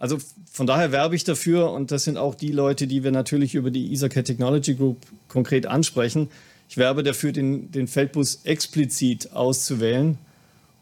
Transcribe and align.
Also 0.00 0.16
von 0.50 0.66
daher 0.66 0.92
werbe 0.92 1.14
ich 1.14 1.24
dafür 1.24 1.70
und 1.72 1.90
das 1.90 2.04
sind 2.04 2.16
auch 2.16 2.34
die 2.34 2.52
Leute, 2.52 2.86
die 2.86 3.04
wir 3.04 3.12
natürlich 3.12 3.54
über 3.54 3.70
die 3.70 3.92
EtherCAT 3.92 4.24
Technology 4.24 4.74
Group 4.74 4.96
konkret 5.28 5.66
ansprechen. 5.66 6.30
Ich 6.70 6.78
werbe 6.78 7.02
dafür, 7.02 7.32
den, 7.32 7.70
den 7.70 7.86
Feldbus 7.86 8.40
explizit 8.44 9.32
auszuwählen 9.34 10.16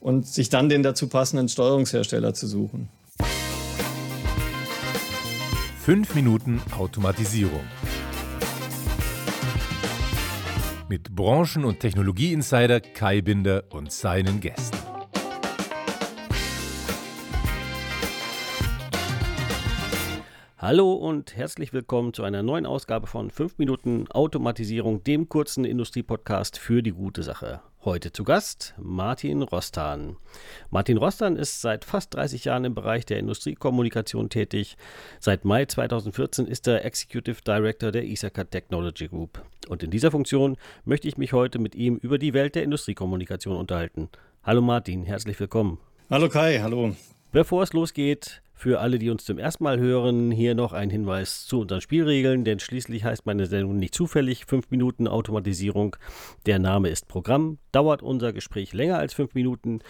und 0.01 0.29
sich 0.29 0.51
dann 0.51 0.69
den 0.69 0.85
dazu 0.85 1.09
passenden 1.09 1.49
Steuerungshersteller 1.49 2.33
zu 2.33 2.47
suchen. 2.47 2.89
Fünf 5.85 6.15
Minuten 6.15 6.63
Automatisierung. 6.79 7.65
Mit 10.89 11.17
Branchen- 11.17 11.65
und 11.65 11.81
Technologieinsider 11.81 12.81
Kai 12.81 13.21
Binder 13.21 13.65
und 13.71 13.91
seinen 13.91 14.39
Gästen. 14.39 14.79
Hallo 20.61 20.93
und 20.93 21.37
herzlich 21.37 21.73
willkommen 21.73 22.13
zu 22.13 22.25
einer 22.25 22.43
neuen 22.43 22.67
Ausgabe 22.67 23.07
von 23.07 23.31
5 23.31 23.59
Minuten 23.59 24.11
Automatisierung, 24.11 25.05
dem 25.05 25.29
kurzen 25.29 25.65
Industriepodcast 25.65 26.59
für 26.59 26.83
die 26.83 26.91
gute 26.91 27.23
Sache. 27.23 27.61
Heute 27.85 28.11
zu 28.11 28.25
Gast 28.25 28.75
Martin 28.77 29.43
Rostan. 29.43 30.17
Martin 30.71 30.97
Rostan 30.97 31.37
ist 31.37 31.61
seit 31.61 31.85
fast 31.85 32.13
30 32.17 32.47
Jahren 32.47 32.65
im 32.65 32.75
Bereich 32.75 33.07
der 33.07 33.21
Industriekommunikation 33.21 34.31
tätig. 34.31 34.77
Seit 35.21 35.45
Mai 35.45 35.65
2014 35.65 36.49
ist 36.49 36.67
er 36.67 36.85
Executive 36.85 37.41
Director 37.47 37.93
der 37.93 38.03
Isacat 38.03 38.51
Technology 38.51 39.07
Group. 39.07 39.41
Und 39.69 39.85
in 39.85 39.93
dieser 39.93 40.11
Funktion 40.11 40.57
möchte 40.85 41.07
ich 41.07 41.17
mich 41.17 41.33
heute 41.33 41.61
mit 41.61 41.77
ihm 41.77 41.99
über 41.99 42.19
die 42.19 42.35
Welt 42.35 42.57
der 42.57 42.65
Industriekommunikation 42.65 43.57
unterhalten. 43.57 44.09
Hallo 44.43 44.61
Martin, 44.61 45.05
herzlich 45.05 45.39
willkommen. 45.39 45.79
Hallo 46.11 46.29
Kai, 46.29 46.59
hallo. 46.59 46.97
Bevor 47.31 47.63
es 47.63 47.75
losgeht, 47.75 48.41
für 48.55 48.81
alle, 48.81 48.99
die 48.99 49.11
uns 49.11 49.27
zum 49.27 49.37
ersten 49.37 49.63
Mal 49.63 49.79
hören, 49.79 50.31
hier 50.31 50.55
noch 50.55 50.73
ein 50.73 50.89
Hinweis 50.89 51.45
zu 51.45 51.61
unseren 51.61 51.83
Spielregeln, 51.83 52.43
denn 52.43 52.59
schließlich 52.59 53.05
heißt 53.05 53.27
meine 53.27 53.45
Sendung 53.45 53.77
nicht 53.77 53.95
zufällig 53.95 54.47
5 54.47 54.71
Minuten 54.71 55.07
Automatisierung. 55.07 55.95
Der 56.47 56.59
Name 56.59 56.89
ist 56.89 57.07
Programm, 57.07 57.59
dauert 57.71 58.03
unser 58.03 58.33
Gespräch 58.33 58.73
länger 58.73 58.99
als 58.99 59.13
5 59.13 59.35
Minuten, 59.35 59.81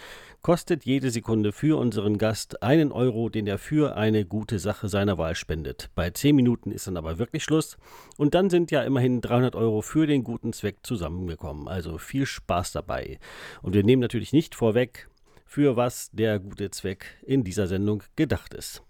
kostet 0.41 0.83
jede 0.83 1.11
Sekunde 1.11 1.53
für 1.53 1.79
unseren 1.79 2.17
Gast 2.17 2.61
einen 2.61 2.91
Euro, 2.91 3.29
den 3.29 3.47
er 3.47 3.57
für 3.57 3.95
eine 3.95 4.25
gute 4.25 4.59
Sache 4.59 4.89
seiner 4.89 5.17
Wahl 5.17 5.35
spendet. 5.35 5.89
Bei 5.95 6.09
10 6.09 6.35
Minuten 6.35 6.71
ist 6.71 6.87
dann 6.87 6.97
aber 6.97 7.19
wirklich 7.19 7.45
Schluss 7.45 7.77
und 8.17 8.35
dann 8.35 8.49
sind 8.49 8.69
ja 8.69 8.83
immerhin 8.83 9.21
300 9.21 9.55
Euro 9.55 9.81
für 9.81 10.07
den 10.07 10.25
guten 10.25 10.51
Zweck 10.51 10.79
zusammengekommen. 10.83 11.69
Also 11.69 11.97
viel 11.97 12.25
Spaß 12.25 12.73
dabei. 12.73 13.17
Und 13.61 13.73
wir 13.73 13.85
nehmen 13.85 14.01
natürlich 14.01 14.33
nicht 14.33 14.55
vorweg, 14.55 15.07
für 15.49 15.75
was 15.75 16.11
der 16.11 16.39
gute 16.39 16.69
Zweck 16.69 17.17
in 17.25 17.43
dieser 17.43 17.65
Sendung 17.65 18.03
gedacht 18.15 18.53
ist. 18.53 18.83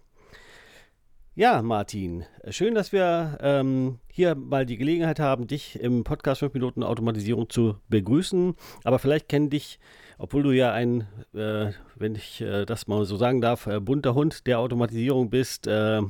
Ja, 1.35 1.61
Martin, 1.61 2.25
schön, 2.49 2.75
dass 2.75 2.91
wir 2.91 3.37
ähm, 3.39 3.99
hier 4.11 4.35
mal 4.35 4.65
die 4.65 4.75
Gelegenheit 4.75 5.21
haben, 5.21 5.47
dich 5.47 5.79
im 5.79 6.03
Podcast 6.03 6.39
5 6.39 6.53
Minuten 6.53 6.83
Automatisierung 6.83 7.49
zu 7.49 7.77
begrüßen. 7.87 8.55
Aber 8.83 8.99
vielleicht 8.99 9.29
kennen 9.29 9.49
dich, 9.49 9.79
obwohl 10.17 10.43
du 10.43 10.51
ja 10.51 10.73
ein, 10.73 11.07
äh, 11.33 11.71
wenn 11.95 12.15
ich 12.15 12.41
äh, 12.41 12.65
das 12.65 12.87
mal 12.87 13.05
so 13.05 13.15
sagen 13.15 13.39
darf, 13.39 13.67
äh, 13.67 13.79
bunter 13.79 14.13
Hund 14.13 14.45
der 14.45 14.59
Automatisierung 14.59 15.29
bist. 15.29 15.65
Äh, 15.65 16.01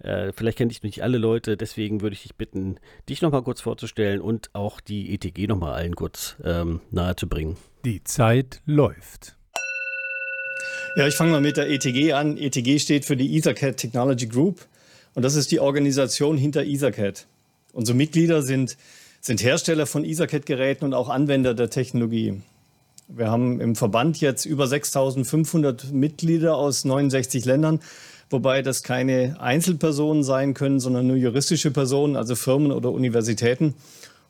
äh, 0.00 0.32
vielleicht 0.34 0.58
kennen 0.58 0.68
dich 0.68 0.82
nicht 0.82 1.02
alle 1.02 1.16
Leute, 1.16 1.56
deswegen 1.56 2.02
würde 2.02 2.12
ich 2.12 2.24
dich 2.24 2.36
bitten, 2.36 2.78
dich 3.08 3.22
nochmal 3.22 3.42
kurz 3.42 3.62
vorzustellen 3.62 4.20
und 4.20 4.50
auch 4.52 4.82
die 4.82 5.14
ETG 5.14 5.46
nochmal 5.46 5.72
allen 5.72 5.96
kurz 5.96 6.36
ähm, 6.44 6.82
nahezubringen. 6.90 7.56
Die 7.86 8.04
Zeit 8.04 8.60
läuft. 8.66 9.37
Ja, 10.96 11.06
ich 11.06 11.14
fange 11.14 11.32
mal 11.32 11.40
mit 11.40 11.56
der 11.56 11.68
ETG 11.68 12.12
an. 12.12 12.36
ETG 12.36 12.78
steht 12.78 13.04
für 13.04 13.16
die 13.16 13.36
EtherCAT 13.36 13.76
Technology 13.76 14.26
Group 14.26 14.66
und 15.14 15.22
das 15.22 15.34
ist 15.34 15.50
die 15.52 15.60
Organisation 15.60 16.36
hinter 16.36 16.64
EtherCAT. 16.64 17.26
Unsere 17.72 17.96
Mitglieder 17.96 18.42
sind, 18.42 18.76
sind 19.20 19.42
Hersteller 19.42 19.86
von 19.86 20.04
EtherCAT-Geräten 20.04 20.84
und 20.84 20.94
auch 20.94 21.08
Anwender 21.08 21.54
der 21.54 21.70
Technologie. 21.70 22.40
Wir 23.06 23.30
haben 23.30 23.60
im 23.60 23.76
Verband 23.76 24.20
jetzt 24.20 24.44
über 24.44 24.66
6500 24.66 25.92
Mitglieder 25.92 26.56
aus 26.56 26.84
69 26.84 27.44
Ländern, 27.44 27.80
wobei 28.30 28.62
das 28.62 28.82
keine 28.82 29.40
Einzelpersonen 29.40 30.24
sein 30.24 30.54
können, 30.54 30.80
sondern 30.80 31.06
nur 31.06 31.16
juristische 31.16 31.70
Personen, 31.70 32.16
also 32.16 32.34
Firmen 32.34 32.72
oder 32.72 32.90
Universitäten. 32.90 33.74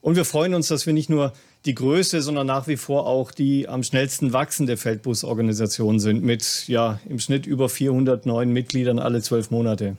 Und 0.00 0.16
wir 0.16 0.24
freuen 0.24 0.54
uns, 0.54 0.68
dass 0.68 0.86
wir 0.86 0.92
nicht 0.92 1.10
nur 1.10 1.32
die 1.64 1.74
größte, 1.74 2.22
sondern 2.22 2.46
nach 2.46 2.68
wie 2.68 2.76
vor 2.76 3.06
auch 3.06 3.30
die 3.30 3.68
am 3.68 3.82
schnellsten 3.82 4.32
wachsende 4.32 4.76
Feldbusorganisation 4.76 5.98
sind 5.98 6.22
mit 6.22 6.64
ja 6.68 7.00
im 7.08 7.18
Schnitt 7.18 7.46
über 7.46 7.68
400 7.68 8.26
neuen 8.26 8.52
Mitgliedern 8.52 8.98
alle 8.98 9.22
zwölf 9.22 9.50
Monate. 9.50 9.96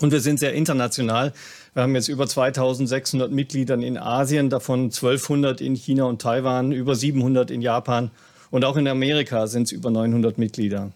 Und 0.00 0.12
wir 0.12 0.20
sind 0.20 0.38
sehr 0.38 0.54
international. 0.54 1.32
Wir 1.74 1.82
haben 1.82 1.94
jetzt 1.94 2.08
über 2.08 2.26
2600 2.26 3.30
Mitglieder 3.30 3.74
in 3.74 3.98
Asien, 3.98 4.48
davon 4.48 4.84
1200 4.84 5.60
in 5.60 5.74
China 5.74 6.04
und 6.04 6.22
Taiwan, 6.22 6.72
über 6.72 6.94
700 6.94 7.50
in 7.50 7.62
Japan 7.62 8.10
und 8.50 8.64
auch 8.64 8.76
in 8.76 8.88
Amerika 8.88 9.46
sind 9.46 9.64
es 9.64 9.72
über 9.72 9.90
900 9.90 10.38
Mitglieder. 10.38 10.92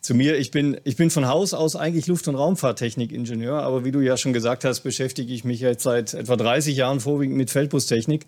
Zu 0.00 0.14
mir, 0.14 0.36
ich 0.36 0.50
bin, 0.50 0.76
ich 0.84 0.96
bin 0.96 1.10
von 1.10 1.26
Haus 1.26 1.54
aus 1.54 1.74
eigentlich 1.74 2.06
Luft- 2.06 2.28
und 2.28 2.36
Raumfahrttechnik-Ingenieur, 2.36 3.62
aber 3.62 3.84
wie 3.84 3.92
du 3.92 4.00
ja 4.00 4.16
schon 4.16 4.32
gesagt 4.32 4.64
hast, 4.64 4.80
beschäftige 4.80 5.32
ich 5.32 5.44
mich 5.44 5.60
jetzt 5.60 5.82
seit 5.82 6.14
etwa 6.14 6.36
30 6.36 6.76
Jahren 6.76 7.00
vorwiegend 7.00 7.36
mit 7.36 7.50
Feldbustechnik. 7.50 8.26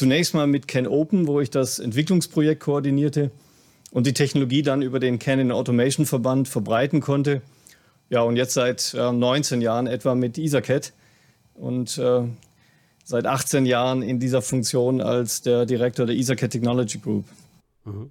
Zunächst 0.00 0.32
mal 0.32 0.46
mit 0.46 0.66
Can 0.66 0.86
Open, 0.86 1.26
wo 1.26 1.42
ich 1.42 1.50
das 1.50 1.78
Entwicklungsprojekt 1.78 2.62
koordinierte 2.62 3.30
und 3.90 4.06
die 4.06 4.14
Technologie 4.14 4.62
dann 4.62 4.80
über 4.80 4.98
den 4.98 5.18
Canon 5.18 5.52
Automation 5.52 6.06
Verband 6.06 6.48
verbreiten 6.48 7.02
konnte. 7.02 7.42
Ja, 8.08 8.22
und 8.22 8.36
jetzt 8.36 8.54
seit 8.54 8.94
äh, 8.94 9.12
19 9.12 9.60
Jahren 9.60 9.86
etwa 9.86 10.14
mit 10.14 10.38
EtherCAT 10.38 10.94
und 11.52 11.98
äh, 11.98 12.22
seit 13.04 13.26
18 13.26 13.66
Jahren 13.66 14.00
in 14.00 14.18
dieser 14.18 14.40
Funktion 14.40 15.02
als 15.02 15.42
der 15.42 15.66
Direktor 15.66 16.06
der 16.06 16.16
EtherCAT 16.16 16.52
Technology 16.52 16.96
Group. 16.96 17.26
Mhm. 17.84 18.10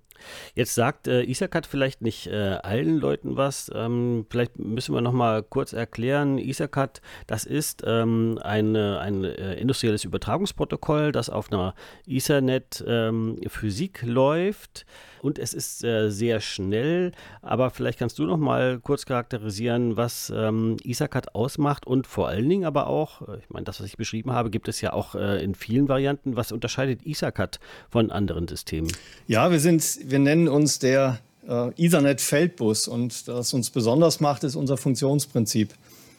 Jetzt 0.55 0.75
sagt 0.75 1.07
äh, 1.07 1.23
Isacat 1.23 1.65
vielleicht 1.65 2.01
nicht 2.01 2.27
äh, 2.27 2.57
allen 2.63 2.97
Leuten 2.97 3.37
was. 3.37 3.71
Ähm, 3.73 4.25
vielleicht 4.29 4.59
müssen 4.59 4.93
wir 4.93 5.01
noch 5.01 5.13
mal 5.13 5.43
kurz 5.43 5.73
erklären. 5.73 6.37
Isacat, 6.37 7.01
das 7.27 7.45
ist 7.45 7.83
ähm, 7.85 8.39
eine, 8.41 8.99
ein 8.99 9.23
äh, 9.23 9.55
industrielles 9.55 10.03
Übertragungsprotokoll, 10.03 11.11
das 11.11 11.29
auf 11.29 11.51
einer 11.51 11.73
Ethernet-Physik 12.07 14.03
ähm, 14.03 14.09
läuft 14.09 14.85
und 15.21 15.39
es 15.39 15.53
ist 15.53 15.83
äh, 15.83 16.09
sehr 16.09 16.39
schnell. 16.39 17.11
Aber 17.41 17.69
vielleicht 17.69 17.99
kannst 17.99 18.19
du 18.19 18.25
noch 18.25 18.37
mal 18.37 18.79
kurz 18.79 19.05
charakterisieren, 19.05 19.97
was 19.97 20.31
ähm, 20.35 20.77
Isacat 20.83 21.35
ausmacht 21.35 21.85
und 21.87 22.07
vor 22.07 22.27
allen 22.27 22.47
Dingen 22.47 22.65
aber 22.65 22.87
auch, 22.87 23.27
äh, 23.27 23.37
ich 23.39 23.49
meine, 23.49 23.65
das, 23.65 23.79
was 23.79 23.87
ich 23.87 23.97
beschrieben 23.97 24.31
habe, 24.31 24.49
gibt 24.49 24.67
es 24.67 24.81
ja 24.81 24.93
auch 24.93 25.15
äh, 25.15 25.43
in 25.43 25.55
vielen 25.55 25.87
Varianten. 25.87 26.35
Was 26.35 26.51
unterscheidet 26.51 27.05
Isacat 27.05 27.59
von 27.89 28.11
anderen 28.11 28.47
Systemen? 28.47 28.91
Ja, 29.27 29.51
wir 29.51 29.59
sind, 29.59 29.81
wir 30.09 30.19
nennen 30.19 30.47
uns 30.47 30.79
der 30.79 31.19
äh, 31.47 31.69
Ethernet-Feldbus 31.77 32.87
und 32.87 33.27
was 33.27 33.53
uns 33.53 33.69
besonders 33.69 34.19
macht, 34.19 34.43
ist 34.43 34.55
unser 34.55 34.77
Funktionsprinzip. 34.77 35.73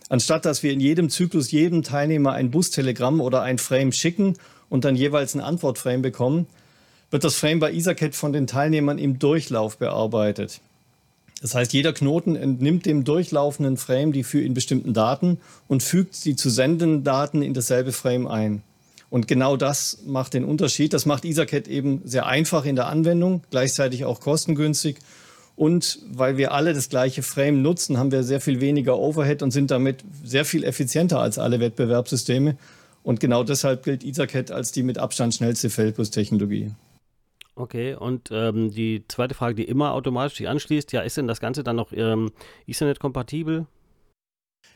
Anstatt 0.09 0.45
dass 0.45 0.63
wir 0.63 0.73
in 0.73 0.81
jedem 0.81 1.09
Zyklus 1.09 1.51
jedem 1.51 1.83
Teilnehmer 1.83 2.33
ein 2.33 2.51
Bustelegramm 2.51 3.21
oder 3.21 3.43
ein 3.43 3.59
Frame 3.59 3.93
schicken 3.93 4.35
und 4.69 4.85
dann 4.85 4.97
jeweils 4.97 5.35
ein 5.35 5.41
Antwortframe 5.41 6.03
bekommen, 6.03 6.47
wird 7.11 7.25
das 7.25 7.37
Frame 7.37 7.61
bei 7.61 7.73
EtherCAT 7.73 8.15
von 8.15 8.33
den 8.33 8.47
Teilnehmern 8.47 8.99
im 8.99 9.19
Durchlauf 9.19 9.79
bearbeitet. 9.79 10.61
Das 11.41 11.55
heißt, 11.55 11.73
jeder 11.73 11.93
Knoten 11.93 12.37
entnimmt 12.37 12.87
dem 12.87 13.05
durchlaufenden 13.05 13.77
Frame 13.77 14.13
die 14.13 14.25
für 14.25 14.43
ihn 14.43 14.53
bestimmten 14.53 14.93
Daten 14.93 15.39
und 15.69 15.83
fügt 15.83 16.25
die 16.25 16.37
zu 16.37 16.51
sendenden 16.51 17.03
Daten 17.03 17.43
in 17.43 17.55
dasselbe 17.55 17.93
Frame 17.93 18.27
ein. 18.27 18.63
Und 19.11 19.27
genau 19.27 19.57
das 19.57 20.03
macht 20.07 20.35
den 20.35 20.45
Unterschied. 20.45 20.93
Das 20.93 21.05
macht 21.05 21.25
EtherCAT 21.25 21.67
eben 21.69 22.01
sehr 22.05 22.27
einfach 22.27 22.65
in 22.65 22.77
der 22.77 22.87
Anwendung, 22.87 23.43
gleichzeitig 23.51 24.05
auch 24.05 24.21
kostengünstig. 24.21 24.99
Und 25.57 25.99
weil 26.11 26.37
wir 26.37 26.53
alle 26.53 26.73
das 26.73 26.89
gleiche 26.89 27.23
Frame 27.23 27.61
nutzen, 27.61 27.99
haben 27.99 28.13
wir 28.13 28.23
sehr 28.23 28.41
viel 28.41 28.61
weniger 28.61 28.99
Overhead 28.99 29.43
und 29.43 29.51
sind 29.51 29.71
damit 29.71 30.05
sehr 30.25 30.45
viel 30.45 30.65
effizienter 30.65 31.21
als 31.21 31.39
alle 31.39 31.61
Wettbewerbssysteme. 31.61 32.57
Und 33.03 33.21
genau 33.21 33.43
deshalb 33.43 33.83
gilt 33.83 34.05
EtherCAT 34.05 34.53
als 34.53 34.73
die 34.73 34.83
mit 34.83 34.99
Abstand 34.99 35.35
schnellste 35.35 35.69
Feldbus-Technologie. 35.71 36.71
Okay, 37.57 37.95
und 37.95 38.31
ähm, 38.33 38.71
die 38.71 39.05
zweite 39.09 39.35
Frage, 39.35 39.55
die 39.55 39.65
immer 39.65 39.93
automatisch 39.93 40.39
sich 40.39 40.49
anschließt, 40.49 40.93
ja, 40.93 41.03
ist 41.03 41.17
denn 41.17 41.27
das 41.27 41.41
Ganze 41.41 41.63
dann 41.63 41.77
noch 41.77 41.93
ähm, 41.93 42.31
Ethernet-kompatibel? 42.67 43.67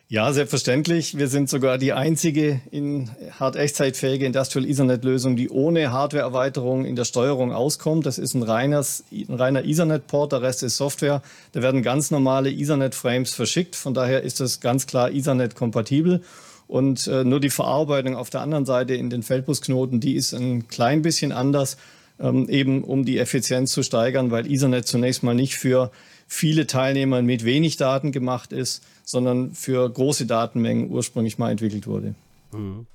Ja, 0.08 0.32
selbstverständlich. 0.32 1.18
Wir 1.18 1.28
sind 1.28 1.48
sogar 1.48 1.78
die 1.78 1.92
einzige 1.92 2.60
in 2.70 3.10
hart 3.40 3.56
echtzeitfähige 3.56 4.26
Industrial 4.26 4.64
Ethernet-Lösung, 4.68 5.34
die 5.34 5.48
ohne 5.48 5.92
Hardware-Erweiterung 5.92 6.84
in 6.84 6.94
der 6.94 7.04
Steuerung 7.04 7.52
auskommt. 7.52 8.04
Das 8.04 8.18
ist 8.18 8.34
ein, 8.34 8.42
reines, 8.42 9.02
ein 9.10 9.34
reiner 9.34 9.64
Ethernet-Port, 9.64 10.32
der 10.32 10.42
Rest 10.42 10.62
ist 10.62 10.76
Software. 10.76 11.22
Da 11.52 11.62
werden 11.62 11.82
ganz 11.82 12.10
normale 12.10 12.52
Ethernet-Frames 12.52 13.34
verschickt. 13.34 13.76
Von 13.76 13.94
daher 13.94 14.22
ist 14.22 14.40
das 14.40 14.60
ganz 14.60 14.86
klar 14.86 15.10
Ethernet-kompatibel. 15.10 16.22
Und 16.68 17.06
äh, 17.06 17.24
nur 17.24 17.40
die 17.40 17.50
Verarbeitung 17.50 18.14
auf 18.14 18.30
der 18.30 18.42
anderen 18.42 18.66
Seite 18.66 18.94
in 18.94 19.10
den 19.10 19.22
Feldbusknoten, 19.22 20.00
die 20.00 20.14
ist 20.14 20.32
ein 20.32 20.68
klein 20.68 21.02
bisschen 21.02 21.32
anders, 21.32 21.76
ähm, 22.20 22.48
eben 22.48 22.84
um 22.84 23.04
die 23.04 23.18
Effizienz 23.18 23.72
zu 23.72 23.82
steigern, 23.82 24.30
weil 24.30 24.50
Ethernet 24.50 24.86
zunächst 24.86 25.22
mal 25.22 25.34
nicht 25.34 25.56
für 25.56 25.90
viele 26.26 26.66
Teilnehmer 26.66 27.22
mit 27.22 27.44
wenig 27.44 27.76
Daten 27.76 28.12
gemacht 28.12 28.52
ist, 28.52 28.82
sondern 29.04 29.52
für 29.52 29.88
große 29.88 30.26
Datenmengen 30.26 30.90
ursprünglich 30.90 31.38
mal 31.38 31.50
entwickelt 31.50 31.86
wurde. 31.86 32.14
Mhm. 32.52 32.86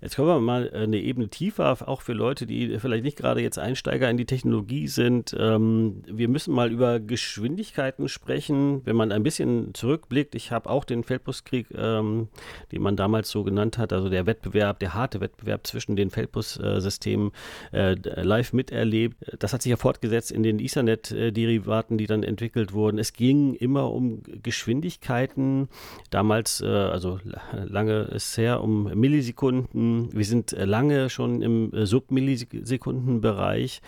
Jetzt 0.00 0.16
kommen 0.16 0.28
wir 0.28 0.40
mal 0.40 0.70
eine 0.72 0.98
Ebene 0.98 1.28
tiefer, 1.28 1.76
auch 1.88 2.02
für 2.02 2.12
Leute, 2.12 2.46
die 2.46 2.78
vielleicht 2.78 3.04
nicht 3.04 3.16
gerade 3.16 3.40
jetzt 3.40 3.58
Einsteiger 3.58 4.10
in 4.10 4.16
die 4.16 4.26
Technologie 4.26 4.88
sind. 4.88 5.34
Ähm, 5.38 6.02
wir 6.06 6.28
müssen 6.28 6.54
mal 6.54 6.70
über 6.70 7.00
Geschwindigkeiten 7.00 8.08
sprechen. 8.08 8.82
Wenn 8.84 8.96
man 8.96 9.12
ein 9.12 9.22
bisschen 9.22 9.72
zurückblickt, 9.74 10.34
ich 10.34 10.52
habe 10.52 10.68
auch 10.68 10.84
den 10.84 11.02
Feldbuskrieg, 11.02 11.68
ähm, 11.74 12.28
den 12.72 12.82
man 12.82 12.96
damals 12.96 13.30
so 13.30 13.42
genannt 13.44 13.78
hat, 13.78 13.92
also 13.92 14.08
der 14.08 14.26
Wettbewerb, 14.26 14.80
der 14.80 14.94
harte 14.94 15.20
Wettbewerb 15.20 15.66
zwischen 15.66 15.96
den 15.96 16.10
Feldbus-Systemen 16.10 17.32
äh, 17.72 17.94
live 18.22 18.52
miterlebt. 18.52 19.16
Das 19.38 19.52
hat 19.52 19.62
sich 19.62 19.70
ja 19.70 19.76
fortgesetzt 19.76 20.30
in 20.30 20.42
den 20.42 20.58
Ethernet-Derivaten, 20.58 21.96
die 21.96 22.06
dann 22.06 22.22
entwickelt 22.22 22.72
wurden. 22.72 22.98
Es 22.98 23.12
ging 23.12 23.54
immer 23.54 23.90
um 23.92 24.22
Geschwindigkeiten. 24.42 25.68
Damals, 26.10 26.60
äh, 26.60 26.66
also 26.66 27.18
lange 27.52 28.02
ist 28.02 28.36
her, 28.36 28.62
um 28.62 28.84
Millisekunden 28.84 29.85
wir 30.12 30.24
sind 30.24 30.52
äh, 30.52 30.64
lange 30.64 31.10
schon 31.10 31.42
im 31.42 31.72
äh, 31.72 31.86
Submillisekundenbereich 31.86 33.80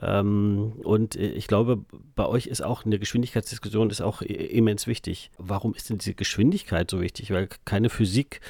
ähm, 0.00 0.72
und 0.82 1.16
äh, 1.16 1.28
ich 1.28 1.46
glaube, 1.46 1.84
bei 2.14 2.26
euch 2.26 2.46
ist 2.46 2.62
auch 2.62 2.84
eine 2.84 2.98
Geschwindigkeitsdiskussion 2.98 3.90
ist 3.90 4.00
auch 4.00 4.22
immens 4.22 4.86
wichtig. 4.86 5.30
Warum 5.38 5.74
ist 5.74 5.90
denn 5.90 5.98
diese 5.98 6.14
Geschwindigkeit 6.14 6.90
so 6.90 7.00
wichtig? 7.00 7.30
Weil 7.30 7.48
keine 7.64 7.90
Physik, 7.90 8.40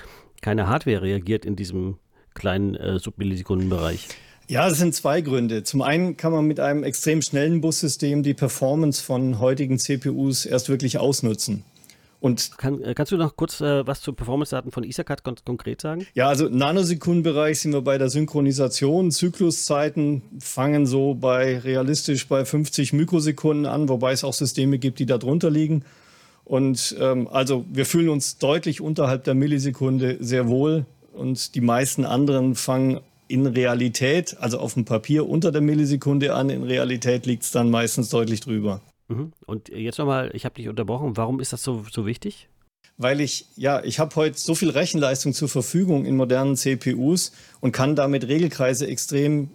keine 0.42 0.68
Hardware 0.68 1.02
reagiert 1.02 1.44
in 1.44 1.56
diesem 1.56 1.98
kleinen 2.34 2.74
äh, 2.74 2.98
Submillisekundenbereich. 2.98 4.08
Ja, 4.48 4.68
es 4.68 4.78
sind 4.78 4.94
zwei 4.94 5.22
Gründe. 5.22 5.64
Zum 5.64 5.82
einen 5.82 6.16
kann 6.16 6.30
man 6.30 6.44
mit 6.46 6.60
einem 6.60 6.84
extrem 6.84 7.20
schnellen 7.20 7.60
Bussystem 7.60 8.22
die 8.22 8.34
Performance 8.34 9.02
von 9.02 9.40
heutigen 9.40 9.78
CPUs 9.78 10.46
erst 10.46 10.68
wirklich 10.68 10.98
ausnutzen. 10.98 11.64
Und 12.20 12.56
Kann, 12.58 12.82
äh, 12.82 12.94
kannst 12.94 13.12
du 13.12 13.16
noch 13.16 13.36
kurz 13.36 13.60
äh, 13.60 13.86
was 13.86 14.00
zu 14.00 14.12
Performance-Daten 14.12 14.70
von 14.70 14.84
Ethercad 14.84 15.22
kon 15.22 15.36
konkret 15.44 15.80
sagen? 15.80 16.06
Ja, 16.14 16.28
also 16.28 16.48
Nanosekundenbereich 16.48 17.60
sind 17.60 17.72
wir 17.72 17.82
bei 17.82 17.98
der 17.98 18.08
Synchronisation. 18.08 19.10
Zykluszeiten 19.10 20.22
fangen 20.40 20.86
so 20.86 21.14
bei 21.14 21.58
realistisch 21.58 22.26
bei 22.26 22.44
50 22.44 22.92
Mikrosekunden 22.92 23.66
an, 23.66 23.88
wobei 23.88 24.12
es 24.12 24.24
auch 24.24 24.32
Systeme 24.32 24.78
gibt, 24.78 24.98
die 24.98 25.06
da 25.06 25.18
drunter 25.18 25.50
liegen. 25.50 25.84
Und 26.44 26.96
ähm, 27.00 27.28
also 27.28 27.64
wir 27.70 27.86
fühlen 27.86 28.08
uns 28.08 28.38
deutlich 28.38 28.80
unterhalb 28.80 29.24
der 29.24 29.34
Millisekunde 29.34 30.16
sehr 30.20 30.48
wohl 30.48 30.86
und 31.12 31.54
die 31.54 31.60
meisten 31.60 32.04
anderen 32.04 32.54
fangen 32.54 33.00
in 33.28 33.46
Realität, 33.46 34.36
also 34.38 34.58
auf 34.58 34.74
dem 34.74 34.84
Papier 34.84 35.28
unter 35.28 35.50
der 35.50 35.60
Millisekunde 35.60 36.34
an. 36.34 36.50
In 36.50 36.62
Realität 36.62 37.26
liegt 37.26 37.42
es 37.42 37.50
dann 37.50 37.70
meistens 37.70 38.10
deutlich 38.10 38.40
drüber. 38.40 38.80
Mhm. 39.08 39.32
Und 39.46 39.68
jetzt 39.68 39.98
nochmal, 39.98 40.30
ich 40.34 40.44
habe 40.44 40.54
dich 40.54 40.68
unterbrochen, 40.68 41.16
warum 41.16 41.40
ist 41.40 41.52
das 41.52 41.62
so, 41.62 41.84
so 41.90 42.06
wichtig? 42.06 42.48
Weil 42.98 43.20
ich, 43.20 43.46
ja, 43.56 43.84
ich 43.84 43.98
habe 43.98 44.14
heute 44.16 44.38
so 44.38 44.54
viel 44.54 44.70
Rechenleistung 44.70 45.34
zur 45.34 45.48
Verfügung 45.48 46.06
in 46.06 46.16
modernen 46.16 46.56
CPUs 46.56 47.32
und 47.60 47.72
kann 47.72 47.94
damit 47.94 48.26
Regelkreise 48.26 48.86
extrem 48.86 49.50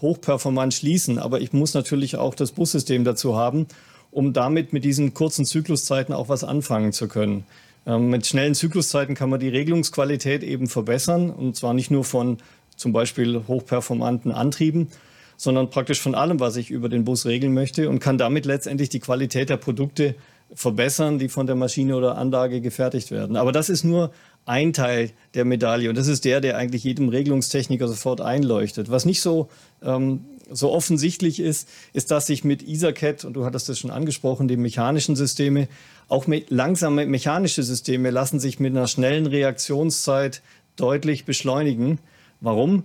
hochperformant 0.00 0.72
schließen. 0.72 1.18
Aber 1.18 1.40
ich 1.40 1.52
muss 1.52 1.74
natürlich 1.74 2.16
auch 2.16 2.34
das 2.34 2.52
Bussystem 2.52 3.04
dazu 3.04 3.36
haben, 3.36 3.66
um 4.10 4.32
damit 4.32 4.72
mit 4.72 4.84
diesen 4.84 5.14
kurzen 5.14 5.44
Zykluszeiten 5.44 6.14
auch 6.14 6.28
was 6.28 6.42
anfangen 6.42 6.92
zu 6.92 7.06
können. 7.06 7.44
Ähm, 7.86 8.08
mit 8.08 8.26
schnellen 8.26 8.54
Zykluszeiten 8.54 9.14
kann 9.14 9.30
man 9.30 9.40
die 9.40 9.48
Regelungsqualität 9.48 10.42
eben 10.42 10.66
verbessern 10.66 11.30
und 11.30 11.54
zwar 11.54 11.74
nicht 11.74 11.90
nur 11.90 12.04
von 12.04 12.38
zum 12.76 12.92
Beispiel 12.92 13.42
hochperformanten 13.46 14.32
Antrieben, 14.32 14.88
sondern 15.36 15.70
praktisch 15.70 16.00
von 16.00 16.14
allem, 16.14 16.40
was 16.40 16.56
ich 16.56 16.70
über 16.70 16.88
den 16.88 17.04
Bus 17.04 17.26
regeln 17.26 17.54
möchte 17.54 17.88
und 17.88 18.00
kann 18.00 18.18
damit 18.18 18.46
letztendlich 18.46 18.88
die 18.88 19.00
Qualität 19.00 19.50
der 19.50 19.56
Produkte 19.56 20.14
verbessern, 20.54 21.18
die 21.18 21.28
von 21.28 21.46
der 21.46 21.56
Maschine 21.56 21.96
oder 21.96 22.16
Anlage 22.16 22.60
gefertigt 22.60 23.10
werden. 23.10 23.36
Aber 23.36 23.52
das 23.52 23.68
ist 23.68 23.84
nur 23.84 24.12
ein 24.44 24.72
Teil 24.72 25.10
der 25.34 25.44
Medaille 25.44 25.88
und 25.88 25.98
das 25.98 26.06
ist 26.06 26.24
der, 26.24 26.40
der 26.40 26.56
eigentlich 26.56 26.84
jedem 26.84 27.08
Regelungstechniker 27.08 27.88
sofort 27.88 28.20
einleuchtet. 28.20 28.90
Was 28.90 29.04
nicht 29.04 29.20
so, 29.20 29.48
ähm, 29.82 30.24
so 30.50 30.70
offensichtlich 30.70 31.40
ist, 31.40 31.68
ist, 31.92 32.12
dass 32.12 32.26
sich 32.26 32.44
mit 32.44 32.66
EtherCAT, 32.66 33.24
und 33.24 33.34
du 33.34 33.44
hattest 33.44 33.68
das 33.68 33.80
schon 33.80 33.90
angesprochen, 33.90 34.46
die 34.46 34.56
mechanischen 34.56 35.16
Systeme, 35.16 35.66
auch 36.08 36.28
me 36.28 36.44
langsame 36.48 37.06
mechanische 37.06 37.64
Systeme 37.64 38.10
lassen 38.10 38.38
sich 38.38 38.60
mit 38.60 38.70
einer 38.70 38.86
schnellen 38.86 39.26
Reaktionszeit 39.26 40.42
deutlich 40.76 41.24
beschleunigen. 41.24 41.98
Warum? 42.40 42.84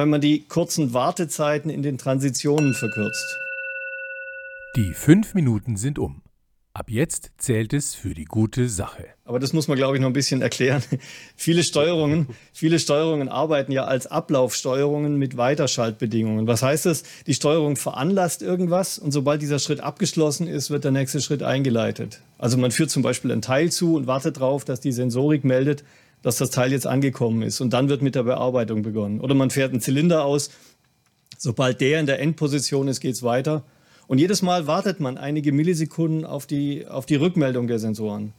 Weil 0.00 0.06
man 0.06 0.22
die 0.22 0.44
kurzen 0.48 0.94
Wartezeiten 0.94 1.68
in 1.68 1.82
den 1.82 1.98
Transitionen 1.98 2.72
verkürzt. 2.72 3.38
Die 4.74 4.94
fünf 4.94 5.34
Minuten 5.34 5.76
sind 5.76 5.98
um. 5.98 6.22
Ab 6.72 6.86
jetzt 6.88 7.32
zählt 7.36 7.74
es 7.74 7.94
für 7.94 8.14
die 8.14 8.24
gute 8.24 8.70
Sache. 8.70 9.04
Aber 9.26 9.38
das 9.38 9.52
muss 9.52 9.68
man, 9.68 9.76
glaube 9.76 9.96
ich, 9.96 10.00
noch 10.00 10.08
ein 10.08 10.14
bisschen 10.14 10.40
erklären. 10.40 10.82
viele 11.36 11.62
Steuerungen, 11.62 12.28
viele 12.54 12.78
Steuerungen 12.78 13.28
arbeiten 13.28 13.72
ja 13.72 13.84
als 13.84 14.06
Ablaufsteuerungen 14.06 15.16
mit 15.16 15.36
Weiterschaltbedingungen. 15.36 16.46
Was 16.46 16.62
heißt 16.62 16.86
das? 16.86 17.02
Die 17.26 17.34
Steuerung 17.34 17.76
veranlasst 17.76 18.40
irgendwas 18.40 18.98
und 18.98 19.12
sobald 19.12 19.42
dieser 19.42 19.58
Schritt 19.58 19.80
abgeschlossen 19.80 20.46
ist, 20.46 20.70
wird 20.70 20.84
der 20.84 20.92
nächste 20.92 21.20
Schritt 21.20 21.42
eingeleitet. 21.42 22.22
Also 22.38 22.56
man 22.56 22.70
führt 22.70 22.88
zum 22.88 23.02
Beispiel 23.02 23.32
ein 23.32 23.42
Teil 23.42 23.70
zu 23.70 23.96
und 23.96 24.06
wartet 24.06 24.38
darauf, 24.38 24.64
dass 24.64 24.80
die 24.80 24.92
Sensorik 24.92 25.44
meldet, 25.44 25.84
dass 26.22 26.36
das 26.36 26.50
Teil 26.50 26.72
jetzt 26.72 26.86
angekommen 26.86 27.42
ist. 27.42 27.60
Und 27.60 27.72
dann 27.72 27.88
wird 27.88 28.02
mit 28.02 28.14
der 28.14 28.24
Bearbeitung 28.24 28.82
begonnen. 28.82 29.20
Oder 29.20 29.34
man 29.34 29.50
fährt 29.50 29.72
einen 29.72 29.80
Zylinder 29.80 30.24
aus. 30.24 30.50
Sobald 31.38 31.80
der 31.80 32.00
in 32.00 32.06
der 32.06 32.20
Endposition 32.20 32.88
ist, 32.88 33.00
geht 33.00 33.14
es 33.14 33.22
weiter. 33.22 33.64
Und 34.06 34.18
jedes 34.18 34.42
Mal 34.42 34.66
wartet 34.66 35.00
man 35.00 35.18
einige 35.18 35.52
Millisekunden 35.52 36.24
auf 36.24 36.46
die, 36.46 36.86
auf 36.86 37.06
die 37.06 37.14
Rückmeldung 37.14 37.68
der 37.68 37.78
Sensoren. 37.78 38.32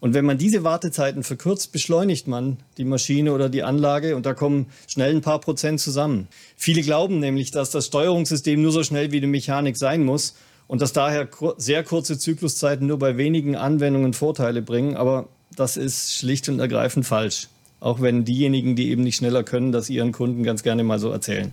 Und 0.00 0.14
wenn 0.14 0.24
man 0.24 0.36
diese 0.36 0.64
Wartezeiten 0.64 1.22
verkürzt, 1.22 1.70
beschleunigt 1.70 2.26
man 2.26 2.56
die 2.76 2.84
Maschine 2.84 3.32
oder 3.32 3.48
die 3.48 3.62
Anlage 3.62 4.16
und 4.16 4.26
da 4.26 4.34
kommen 4.34 4.66
schnell 4.88 5.14
ein 5.14 5.20
paar 5.20 5.38
Prozent 5.38 5.78
zusammen. 5.78 6.26
Viele 6.56 6.82
glauben 6.82 7.20
nämlich, 7.20 7.52
dass 7.52 7.70
das 7.70 7.86
Steuerungssystem 7.86 8.60
nur 8.60 8.72
so 8.72 8.82
schnell 8.82 9.12
wie 9.12 9.20
die 9.20 9.28
Mechanik 9.28 9.76
sein 9.76 10.04
muss 10.04 10.34
und 10.66 10.82
dass 10.82 10.92
daher 10.92 11.28
sehr 11.56 11.84
kurze 11.84 12.18
Zykluszeiten 12.18 12.88
nur 12.88 12.98
bei 12.98 13.16
wenigen 13.16 13.54
Anwendungen 13.54 14.12
Vorteile 14.12 14.60
bringen. 14.60 14.96
Aber 14.96 15.28
das 15.56 15.76
ist 15.76 16.16
schlicht 16.16 16.48
und 16.48 16.60
ergreifend 16.60 17.06
falsch. 17.06 17.48
Auch 17.80 18.00
wenn 18.00 18.24
diejenigen, 18.24 18.76
die 18.76 18.90
eben 18.90 19.02
nicht 19.02 19.16
schneller 19.16 19.42
können, 19.42 19.72
das 19.72 19.90
ihren 19.90 20.12
Kunden 20.12 20.42
ganz 20.44 20.62
gerne 20.62 20.84
mal 20.84 20.98
so 20.98 21.10
erzählen. 21.10 21.52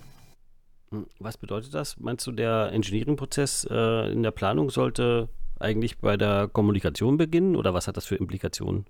Hm, 0.90 1.06
was 1.18 1.36
bedeutet 1.36 1.74
das? 1.74 1.98
Meinst 1.98 2.26
du, 2.26 2.32
der 2.32 2.70
Engineering-Prozess 2.72 3.66
äh, 3.70 4.12
in 4.12 4.22
der 4.22 4.30
Planung 4.30 4.70
sollte 4.70 5.28
eigentlich 5.58 5.98
bei 5.98 6.16
der 6.16 6.48
Kommunikation 6.48 7.16
beginnen 7.16 7.56
oder 7.56 7.74
was 7.74 7.86
hat 7.86 7.96
das 7.96 8.06
für 8.06 8.16
Implikationen? 8.16 8.86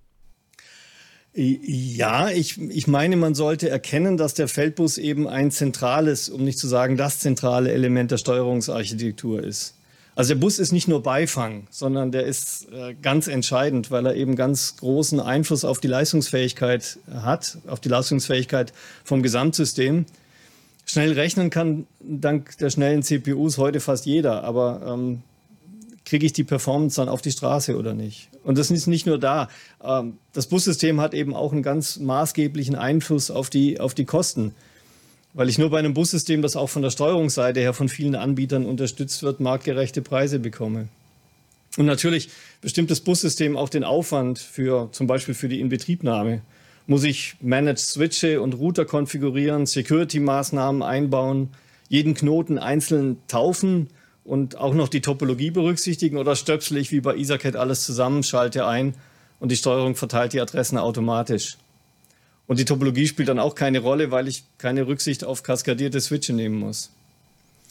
Ja, 1.32 2.28
ich, 2.28 2.60
ich 2.60 2.88
meine, 2.88 3.16
man 3.16 3.34
sollte 3.34 3.70
erkennen, 3.70 4.16
dass 4.16 4.34
der 4.34 4.48
Feldbus 4.48 4.98
eben 4.98 5.28
ein 5.28 5.52
zentrales, 5.52 6.28
um 6.28 6.42
nicht 6.42 6.58
zu 6.58 6.66
sagen 6.66 6.96
das 6.96 7.20
zentrale 7.20 7.70
Element 7.70 8.10
der 8.10 8.18
Steuerungsarchitektur 8.18 9.42
ist. 9.42 9.76
Also 10.14 10.34
der 10.34 10.40
Bus 10.40 10.58
ist 10.58 10.72
nicht 10.72 10.88
nur 10.88 11.02
Beifang, 11.02 11.66
sondern 11.70 12.12
der 12.12 12.24
ist 12.24 12.68
äh, 12.72 12.94
ganz 13.00 13.28
entscheidend, 13.28 13.90
weil 13.90 14.06
er 14.06 14.14
eben 14.16 14.36
ganz 14.36 14.76
großen 14.76 15.20
Einfluss 15.20 15.64
auf 15.64 15.78
die 15.80 15.88
Leistungsfähigkeit 15.88 16.98
hat, 17.12 17.58
auf 17.66 17.80
die 17.80 17.88
Leistungsfähigkeit 17.88 18.72
vom 19.04 19.22
Gesamtsystem. 19.22 20.06
Schnell 20.84 21.12
rechnen 21.12 21.50
kann 21.50 21.86
dank 22.00 22.58
der 22.58 22.70
schnellen 22.70 23.02
CPUs 23.02 23.58
heute 23.58 23.80
fast 23.80 24.06
jeder, 24.06 24.42
aber 24.42 24.82
ähm, 24.84 25.22
kriege 26.04 26.26
ich 26.26 26.32
die 26.32 26.44
Performance 26.44 26.96
dann 26.96 27.08
auf 27.08 27.22
die 27.22 27.30
Straße 27.30 27.76
oder 27.76 27.94
nicht? 27.94 28.28
Und 28.42 28.58
das 28.58 28.70
ist 28.70 28.88
nicht 28.88 29.06
nur 29.06 29.18
da. 29.18 29.48
Ähm, 29.82 30.18
das 30.32 30.48
Bussystem 30.48 31.00
hat 31.00 31.14
eben 31.14 31.34
auch 31.34 31.52
einen 31.52 31.62
ganz 31.62 31.98
maßgeblichen 31.98 32.74
Einfluss 32.74 33.30
auf 33.30 33.50
die, 33.50 33.78
auf 33.78 33.94
die 33.94 34.06
Kosten. 34.06 34.54
Weil 35.32 35.48
ich 35.48 35.58
nur 35.58 35.70
bei 35.70 35.78
einem 35.78 35.94
Bussystem, 35.94 36.42
das 36.42 36.56
auch 36.56 36.68
von 36.68 36.82
der 36.82 36.90
Steuerungsseite 36.90 37.60
her 37.60 37.72
von 37.72 37.88
vielen 37.88 38.16
Anbietern 38.16 38.66
unterstützt 38.66 39.22
wird, 39.22 39.40
marktgerechte 39.40 40.02
Preise 40.02 40.40
bekomme. 40.40 40.88
Und 41.76 41.86
natürlich 41.86 42.30
bestimmt 42.60 42.90
das 42.90 43.00
Bussystem 43.00 43.56
auch 43.56 43.68
den 43.68 43.84
Aufwand 43.84 44.40
für 44.40 44.88
zum 44.92 45.06
Beispiel 45.06 45.34
für 45.34 45.48
die 45.48 45.60
Inbetriebnahme. 45.60 46.42
Muss 46.86 47.04
ich 47.04 47.36
Managed 47.40 47.78
Switche 47.78 48.40
und 48.40 48.54
Router 48.54 48.84
konfigurieren, 48.84 49.66
Security-Maßnahmen 49.66 50.82
einbauen, 50.82 51.50
jeden 51.88 52.14
Knoten 52.14 52.58
einzeln 52.58 53.18
taufen 53.28 53.88
und 54.24 54.56
auch 54.56 54.74
noch 54.74 54.88
die 54.88 55.00
Topologie 55.00 55.52
berücksichtigen 55.52 56.16
oder 56.16 56.34
stöpsel 56.34 56.78
ich 56.78 56.90
wie 56.90 57.00
bei 57.00 57.16
EtherCAT 57.16 57.54
alles 57.54 57.84
zusammen, 57.84 58.24
schalte 58.24 58.66
ein 58.66 58.94
und 59.38 59.52
die 59.52 59.56
Steuerung 59.56 59.94
verteilt 59.94 60.32
die 60.32 60.40
Adressen 60.40 60.78
automatisch. 60.78 61.56
Und 62.50 62.58
die 62.58 62.64
Topologie 62.64 63.06
spielt 63.06 63.28
dann 63.28 63.38
auch 63.38 63.54
keine 63.54 63.78
Rolle, 63.78 64.10
weil 64.10 64.26
ich 64.26 64.42
keine 64.58 64.88
Rücksicht 64.88 65.22
auf 65.22 65.44
kaskadierte 65.44 66.00
Switche 66.00 66.32
nehmen 66.32 66.56
muss. 66.56 66.90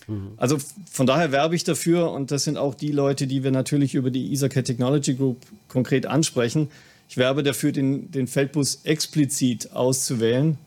Mhm. 0.07 0.31
Also 0.37 0.57
von 0.89 1.05
daher 1.05 1.33
werbe 1.33 1.53
ich 1.53 1.65
dafür 1.65 2.11
und 2.11 2.31
das 2.31 2.45
sind 2.45 2.55
auch 2.55 2.75
die 2.75 2.93
Leute, 2.93 3.27
die 3.27 3.43
wir 3.43 3.51
natürlich 3.51 3.93
über 3.93 4.09
die 4.09 4.31
EtherCAT 4.31 4.63
Technology 4.63 5.15
Group 5.15 5.41
konkret 5.67 6.05
ansprechen. 6.05 6.69
Ich 7.09 7.17
werbe 7.17 7.43
dafür, 7.43 7.73
den, 7.73 8.09
den 8.09 8.27
Feldbus 8.27 8.79
explizit 8.85 9.73
auszuwählen 9.73 10.57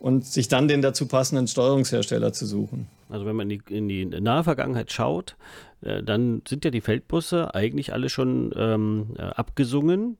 und 0.00 0.26
sich 0.26 0.48
dann 0.48 0.68
den 0.68 0.82
dazu 0.82 1.06
passenden 1.06 1.48
Steuerungshersteller 1.48 2.34
zu 2.34 2.44
suchen. 2.44 2.88
Also 3.08 3.24
wenn 3.24 3.36
man 3.36 3.50
in 3.50 3.62
die, 3.66 3.74
in 3.74 3.88
die 3.88 4.04
nahe 4.04 4.44
Vergangenheit 4.44 4.92
schaut, 4.92 5.34
äh, 5.80 6.02
dann 6.02 6.42
sind 6.46 6.66
ja 6.66 6.70
die 6.70 6.82
Feldbusse 6.82 7.54
eigentlich 7.54 7.94
alle 7.94 8.10
schon 8.10 8.52
ähm, 8.54 9.14
äh, 9.16 9.22
abgesungen. 9.22 10.18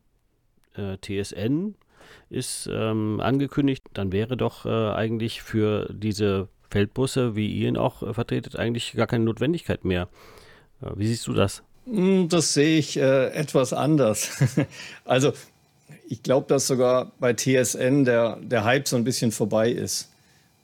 Äh, 0.75 0.97
TSN 1.03 1.75
ist 2.31 2.69
ähm, 2.73 3.21
angekündigt, 3.21 3.85
dann 3.95 4.13
wäre 4.13 4.37
doch 4.37 4.67
äh, 4.67 4.69
eigentlich 4.69 5.43
für 5.43 5.89
diese 5.93 6.49
Feldbusse, 6.71 7.37
wie 7.37 7.49
ihr 7.49 7.69
ihn 7.69 7.77
auch 7.77 8.03
äh, 8.03 8.13
vertretet, 8.13 8.57
eigentlich 8.57 8.93
gar 8.95 9.07
keine 9.07 9.25
Notwendigkeit 9.25 9.85
mehr. 9.85 10.09
Äh, 10.83 10.91
wie 10.97 11.07
siehst 11.07 11.27
du 11.27 11.33
das? 11.33 11.63
Hm, 11.87 12.29
das 12.29 12.53
sehe 12.53 12.79
ich 12.79 12.97
etwas 12.97 13.73
anders. 13.73 14.43
also 15.05 15.33
ich 16.09 16.23
glaube, 16.23 16.47
dass 16.49 16.67
sogar 16.67 17.13
bei 17.21 17.33
TSN 17.33 18.05
der, 18.05 18.37
der 18.43 18.65
Hype 18.65 18.89
so 18.89 18.97
ein 18.97 19.05
bisschen 19.05 19.33
vorbei 19.33 19.71
ist. 19.71 20.11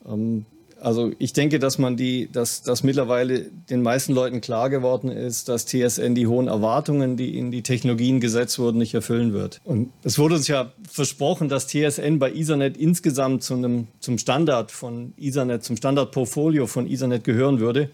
Ähm, 0.05 0.45
also 0.83 1.13
ich 1.17 1.31
denke, 1.31 1.59
dass 1.59 1.77
man 1.77 1.95
die, 1.95 2.29
dass, 2.29 2.61
dass 2.61 2.83
mittlerweile 2.83 3.45
den 3.69 3.81
meisten 3.81 4.11
Leuten 4.11 4.41
klar 4.41 4.69
geworden 4.69 5.09
ist, 5.09 5.47
dass 5.47 5.65
TSN 5.65 6.13
die 6.13 6.27
hohen 6.27 6.49
Erwartungen, 6.49 7.15
die 7.15 7.37
in 7.37 7.51
die 7.51 7.61
Technologien 7.61 8.19
gesetzt 8.19 8.59
wurden, 8.59 8.79
nicht 8.79 8.93
erfüllen 8.93 9.31
wird. 9.31 9.61
Und 9.63 9.93
es 10.03 10.19
wurde 10.19 10.35
uns 10.35 10.49
ja 10.49 10.73
versprochen, 10.91 11.47
dass 11.47 11.67
TSN 11.67 12.19
bei 12.19 12.33
Ethernet 12.33 12.75
insgesamt 12.75 13.43
zu 13.43 13.53
einem, 13.53 13.87
zum 14.01 14.17
Standard 14.17 14.71
von 14.71 15.13
Ethernet, 15.17 15.63
zum 15.63 15.77
Standardportfolio 15.77 16.67
von 16.67 16.85
Ethernet 16.85 17.23
gehören 17.23 17.61
würde. 17.61 17.89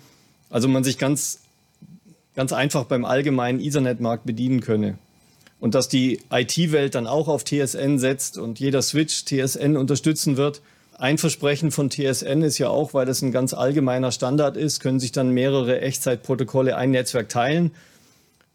Also 0.49 0.67
man 0.67 0.83
sich 0.83 0.97
ganz, 0.97 1.41
ganz 2.33 2.53
einfach 2.53 2.85
beim 2.85 3.05
allgemeinen 3.05 3.59
Ethernet-Markt 3.59 4.25
bedienen 4.25 4.61
könne 4.61 4.97
und 5.59 5.75
dass 5.75 5.89
die 5.89 6.21
IT-Welt 6.31 6.95
dann 6.95 7.05
auch 7.05 7.27
auf 7.27 7.43
TSN 7.43 7.99
setzt 7.99 8.39
und 8.39 8.59
jeder 8.59 8.81
Switch 8.81 9.25
TSN 9.25 9.77
unterstützen 9.77 10.37
wird. 10.37 10.61
Ein 10.99 11.17
Versprechen 11.17 11.71
von 11.71 11.89
TSN 11.89 12.41
ist 12.41 12.57
ja 12.57 12.67
auch, 12.67 12.93
weil 12.93 13.05
das 13.05 13.21
ein 13.21 13.31
ganz 13.31 13.53
allgemeiner 13.53 14.11
Standard 14.11 14.57
ist, 14.57 14.81
können 14.81 14.99
sich 14.99 15.13
dann 15.13 15.29
mehrere 15.29 15.79
Echtzeitprotokolle 15.79 16.75
ein 16.75 16.91
Netzwerk 16.91 17.29
teilen. 17.29 17.71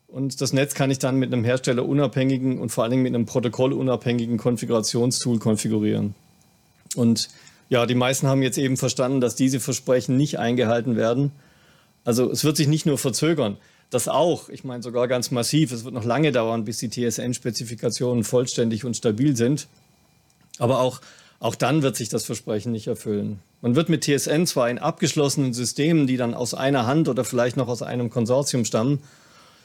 Und 0.08 0.42
das 0.42 0.52
Netz 0.52 0.74
kann 0.74 0.90
ich 0.90 0.98
dann 0.98 1.16
mit 1.16 1.32
einem 1.32 1.42
herstellerunabhängigen 1.42 2.58
und 2.58 2.68
vor 2.68 2.84
allen 2.84 2.90
Dingen 2.90 3.02
mit 3.02 3.14
einem 3.14 3.24
protokollunabhängigen 3.24 4.36
Konfigurationstool 4.36 5.38
konfigurieren. 5.38 6.14
Und 6.94 7.30
ja, 7.70 7.86
die 7.86 7.94
meisten 7.94 8.26
haben 8.26 8.42
jetzt 8.42 8.58
eben 8.58 8.76
verstanden, 8.76 9.22
dass 9.22 9.36
diese 9.36 9.58
Versprechen 9.58 10.18
nicht 10.18 10.38
eingehalten 10.38 10.96
werden. 10.96 11.32
Also 12.04 12.30
es 12.30 12.44
wird 12.44 12.58
sich 12.58 12.68
nicht 12.68 12.84
nur 12.84 12.98
verzögern, 12.98 13.56
das 13.88 14.06
auch. 14.06 14.50
Ich 14.50 14.64
meine 14.64 14.82
sogar 14.82 15.08
ganz 15.08 15.30
massiv. 15.30 15.72
Es 15.72 15.86
wird 15.86 15.94
noch 15.94 16.04
lange 16.04 16.30
dauern, 16.30 16.66
bis 16.66 16.76
die 16.76 16.90
TSN-Spezifikationen 16.90 18.22
vollständig 18.22 18.84
und 18.84 18.98
stabil 18.98 19.34
sind. 19.34 19.66
Aber 20.58 20.80
auch, 20.80 21.00
auch 21.40 21.54
dann 21.54 21.82
wird 21.82 21.96
sich 21.96 22.08
das 22.08 22.24
Versprechen 22.24 22.72
nicht 22.72 22.86
erfüllen. 22.86 23.40
Man 23.60 23.76
wird 23.76 23.88
mit 23.88 24.04
TSN 24.04 24.46
zwar 24.46 24.70
in 24.70 24.78
abgeschlossenen 24.78 25.52
Systemen, 25.52 26.06
die 26.06 26.16
dann 26.16 26.34
aus 26.34 26.54
einer 26.54 26.86
Hand 26.86 27.08
oder 27.08 27.24
vielleicht 27.24 27.56
noch 27.56 27.68
aus 27.68 27.82
einem 27.82 28.10
Konsortium 28.10 28.64
stammen, 28.64 29.00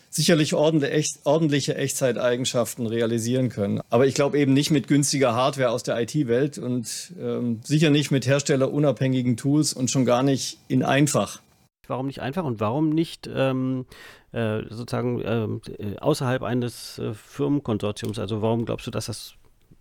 sicherlich 0.09 0.55
ordentliche 0.55 1.75
Echtzeiteigenschaften 1.75 2.88
realisieren 2.88 3.49
können. 3.49 3.81
Aber 3.89 4.07
ich 4.07 4.15
glaube 4.15 4.39
eben 4.39 4.53
nicht 4.53 4.71
mit 4.71 4.88
günstiger 4.88 5.33
Hardware 5.33 5.69
aus 5.69 5.83
der 5.83 5.99
IT-Welt 6.01 6.57
und 6.57 7.13
ähm, 7.19 7.61
sicher 7.63 7.89
nicht 7.89 8.11
mit 8.11 8.25
herstellerunabhängigen 8.25 9.38
Tools 9.38 9.73
und 9.73 9.91
schon 9.91 10.05
gar 10.05 10.23
nicht 10.23 10.57
in 10.67 10.83
einfach. 10.83 11.41
Warum 11.88 12.07
nicht 12.07 12.21
einfach 12.21 12.43
und 12.43 12.59
warum 12.59 12.89
nicht 12.89 13.29
ähm, 13.33 13.85
äh, 14.31 14.61
sozusagen 14.69 15.21
ähm, 15.25 15.61
äh, 15.77 15.97
außerhalb 15.97 16.43
eines 16.43 16.99
äh, 16.99 17.13
Firmenkonsortiums? 17.13 18.19
Also 18.19 18.41
warum 18.41 18.65
glaubst 18.65 18.85
du, 18.85 18.91
dass 18.91 19.07
das 19.07 19.33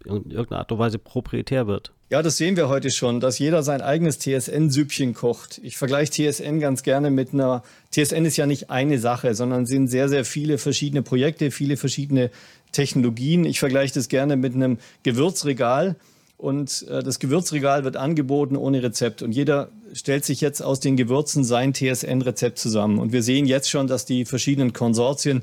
in 0.04 0.30
irgendeiner 0.30 0.60
Art 0.60 0.72
und 0.72 0.78
Weise 0.78 0.98
proprietär 0.98 1.66
wird? 1.66 1.92
Ja, 2.10 2.22
das 2.22 2.38
sehen 2.38 2.56
wir 2.56 2.68
heute 2.68 2.90
schon, 2.90 3.20
dass 3.20 3.38
jeder 3.38 3.62
sein 3.62 3.82
eigenes 3.82 4.18
TSN-Süppchen 4.18 5.12
kocht. 5.12 5.60
Ich 5.62 5.76
vergleiche 5.76 6.30
TSN 6.30 6.58
ganz 6.58 6.82
gerne 6.82 7.10
mit 7.10 7.34
einer, 7.34 7.62
TSN 7.90 8.24
ist 8.24 8.38
ja 8.38 8.46
nicht 8.46 8.70
eine 8.70 8.98
Sache, 8.98 9.34
sondern 9.34 9.66
sind 9.66 9.88
sehr, 9.88 10.08
sehr 10.08 10.24
viele 10.24 10.56
verschiedene 10.56 11.02
Projekte, 11.02 11.50
viele 11.50 11.76
verschiedene 11.76 12.30
Technologien. 12.72 13.44
Ich 13.44 13.58
vergleiche 13.58 13.94
das 13.94 14.08
gerne 14.08 14.36
mit 14.36 14.54
einem 14.54 14.78
Gewürzregal 15.02 15.96
und 16.38 16.86
äh, 16.88 17.02
das 17.02 17.18
Gewürzregal 17.18 17.84
wird 17.84 17.96
angeboten 17.96 18.56
ohne 18.56 18.82
Rezept. 18.82 19.22
Und 19.22 19.32
jeder 19.32 19.70
stellt 19.92 20.24
sich 20.24 20.40
jetzt 20.40 20.62
aus 20.62 20.80
den 20.80 20.96
Gewürzen 20.96 21.44
sein 21.44 21.74
TSN-Rezept 21.74 22.58
zusammen. 22.58 22.98
Und 22.98 23.12
wir 23.12 23.22
sehen 23.22 23.44
jetzt 23.44 23.68
schon, 23.68 23.88
dass 23.88 24.06
die 24.06 24.24
verschiedenen 24.24 24.72
Konsortien 24.72 25.42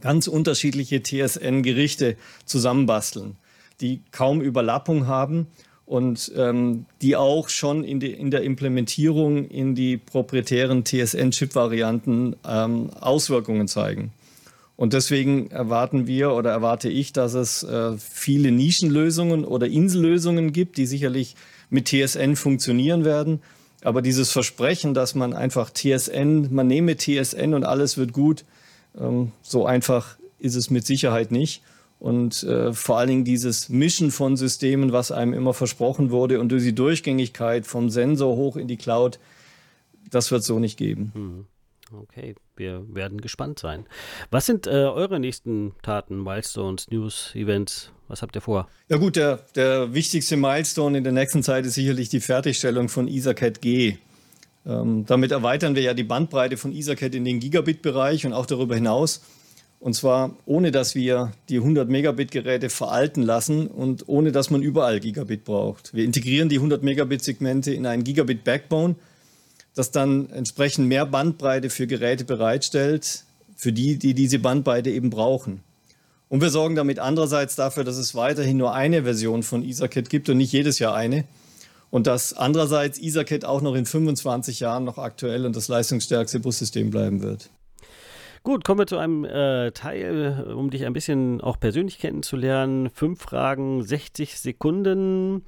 ganz 0.00 0.26
unterschiedliche 0.26 1.02
TSN-Gerichte 1.02 2.16
zusammenbasteln, 2.44 3.36
die 3.80 4.00
kaum 4.12 4.40
Überlappung 4.40 5.06
haben 5.06 5.46
und 5.86 6.30
ähm, 6.36 6.86
die 7.02 7.16
auch 7.16 7.48
schon 7.48 7.82
in, 7.82 7.98
die, 7.98 8.12
in, 8.12 8.30
der 8.30 8.42
Implementierung 8.42 9.48
in 9.48 9.74
die 9.74 9.96
proprietären 9.96 10.84
TSN-Chip-Varianten 10.84 12.36
ähm, 12.46 12.90
Auswirkungen 13.00 13.66
zeigen. 13.66 14.12
Und 14.76 14.92
deswegen 14.92 15.50
erwarten 15.50 16.06
wir 16.06 16.32
oder 16.32 16.50
erwarte 16.52 16.88
ich, 16.88 17.12
dass 17.12 17.34
es 17.34 17.64
äh, 17.64 17.98
viele 17.98 18.50
Nischenlösungen 18.52 19.44
oder 19.44 19.66
Insellösungen 19.66 20.52
gibt, 20.52 20.78
die 20.78 20.86
sicherlich 20.86 21.34
mit 21.70 21.88
TSN 21.88 22.36
funktionieren 22.36 23.04
werden. 23.04 23.40
Aber 23.82 24.00
dieses 24.00 24.30
Versprechen, 24.30 24.94
dass 24.94 25.14
man 25.14 25.32
einfach 25.32 25.70
TSN, 25.70 26.54
man 26.54 26.66
nehme 26.66 26.96
TSN 26.96 27.52
und 27.52 27.64
alles 27.64 27.96
wird 27.96 28.12
gut, 28.12 28.44
ähm, 28.98 29.32
so 29.42 29.66
einfach 29.66 30.16
ist 30.38 30.54
es 30.54 30.70
mit 30.70 30.86
Sicherheit 30.86 31.30
nicht. 31.30 31.62
Und 32.00 32.42
äh, 32.44 32.72
vor 32.72 32.98
allen 32.98 33.08
Dingen 33.08 33.24
dieses 33.24 33.68
Mischen 33.68 34.10
von 34.10 34.36
Systemen, 34.36 34.90
was 34.90 35.12
einem 35.12 35.34
immer 35.34 35.52
versprochen 35.52 36.10
wurde 36.10 36.40
und 36.40 36.48
durch 36.48 36.64
die 36.64 36.74
Durchgängigkeit 36.74 37.66
vom 37.66 37.90
Sensor 37.90 38.36
hoch 38.36 38.56
in 38.56 38.68
die 38.68 38.78
Cloud, 38.78 39.20
das 40.10 40.30
wird 40.30 40.42
so 40.42 40.58
nicht 40.58 40.78
geben. 40.78 41.12
Mhm. 41.14 41.46
Okay, 41.92 42.36
wir 42.56 42.84
werden 42.94 43.20
gespannt 43.20 43.58
sein. 43.58 43.84
Was 44.30 44.46
sind 44.46 44.66
äh, 44.66 44.70
eure 44.70 45.20
nächsten 45.20 45.72
Taten, 45.82 46.22
Milestones, 46.22 46.88
News, 46.90 47.34
Events? 47.34 47.92
Was 48.08 48.22
habt 48.22 48.34
ihr 48.36 48.40
vor? 48.40 48.68
Ja 48.88 48.96
gut, 48.96 49.16
der, 49.16 49.40
der 49.54 49.92
wichtigste 49.92 50.36
Milestone 50.36 50.98
in 50.98 51.04
der 51.04 51.12
nächsten 51.12 51.42
Zeit 51.42 51.66
ist 51.66 51.74
sicherlich 51.74 52.08
die 52.08 52.20
Fertigstellung 52.20 52.88
von 52.88 53.08
EtherCAT 53.08 53.60
G. 53.60 53.98
Ähm, 54.64 55.04
damit 55.06 55.32
erweitern 55.32 55.74
wir 55.74 55.82
ja 55.82 55.92
die 55.92 56.04
Bandbreite 56.04 56.56
von 56.56 56.72
EtherCAT 56.72 57.14
in 57.14 57.24
den 57.24 57.40
Gigabit-Bereich 57.40 58.24
und 58.24 58.32
auch 58.32 58.46
darüber 58.46 58.74
hinaus. 58.74 59.20
Und 59.80 59.94
zwar 59.94 60.36
ohne, 60.46 60.70
dass 60.70 60.94
wir 60.94 61.32
die 61.48 61.56
100 61.56 61.88
Megabit-Geräte 61.88 62.70
veralten 62.70 63.22
lassen 63.22 63.66
und 63.66 64.08
ohne, 64.08 64.30
dass 64.30 64.50
man 64.50 64.62
überall 64.62 65.00
Gigabit 65.00 65.44
braucht. 65.44 65.94
Wir 65.94 66.04
integrieren 66.04 66.48
die 66.48 66.56
100 66.56 66.82
Megabit-Segmente 66.82 67.74
in 67.74 67.86
einen 67.86 68.04
Gigabit-Backbone– 68.04 68.94
das 69.74 69.90
dann 69.90 70.30
entsprechend 70.30 70.88
mehr 70.88 71.06
Bandbreite 71.06 71.70
für 71.70 71.86
Geräte 71.86 72.24
bereitstellt, 72.24 73.24
für 73.56 73.72
die, 73.72 73.98
die 73.98 74.14
diese 74.14 74.38
Bandbreite 74.38 74.90
eben 74.90 75.10
brauchen. 75.10 75.62
Und 76.28 76.40
wir 76.40 76.50
sorgen 76.50 76.76
damit 76.76 76.98
andererseits 76.98 77.56
dafür, 77.56 77.84
dass 77.84 77.96
es 77.96 78.14
weiterhin 78.14 78.56
nur 78.56 78.72
eine 78.72 79.02
Version 79.02 79.42
von 79.42 79.64
EtherCAT 79.64 80.08
gibt 80.08 80.28
und 80.28 80.36
nicht 80.36 80.52
jedes 80.52 80.78
Jahr 80.78 80.94
eine. 80.94 81.24
Und 81.90 82.06
dass 82.06 82.32
andererseits 82.32 83.00
EtherCAT 83.00 83.44
auch 83.44 83.62
noch 83.62 83.74
in 83.74 83.84
25 83.84 84.60
Jahren 84.60 84.84
noch 84.84 84.98
aktuell 84.98 85.44
und 85.44 85.56
das 85.56 85.66
leistungsstärkste 85.66 86.38
Bussystem 86.38 86.90
bleiben 86.90 87.20
wird. 87.20 87.50
Gut, 88.42 88.64
kommen 88.64 88.80
wir 88.80 88.86
zu 88.86 88.96
einem 88.96 89.26
äh, 89.26 89.70
Teil, 89.72 90.54
um 90.56 90.70
dich 90.70 90.86
ein 90.86 90.94
bisschen 90.94 91.42
auch 91.42 91.60
persönlich 91.60 91.98
kennenzulernen. 91.98 92.88
Fünf 92.88 93.20
Fragen, 93.20 93.82
60 93.82 94.38
Sekunden. 94.38 95.44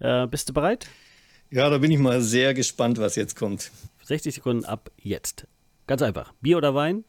Äh, 0.00 0.26
bist 0.26 0.48
du 0.48 0.52
bereit? 0.52 0.88
Ja, 1.50 1.70
da 1.70 1.78
bin 1.78 1.92
ich 1.92 2.00
mal 2.00 2.20
sehr 2.20 2.52
gespannt, 2.52 2.98
was 2.98 3.14
jetzt 3.14 3.36
kommt. 3.36 3.70
60 4.02 4.34
Sekunden 4.34 4.64
ab 4.64 4.90
jetzt. 4.96 5.46
Ganz 5.86 6.02
einfach. 6.02 6.32
Bier 6.40 6.56
oder 6.56 6.74
Wein? 6.74 7.04